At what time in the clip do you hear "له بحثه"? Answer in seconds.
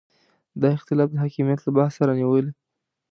1.63-2.01